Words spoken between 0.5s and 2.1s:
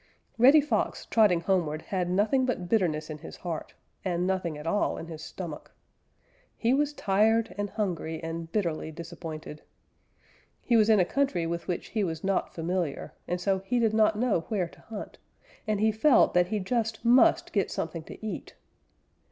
Fox, trotting homeward, had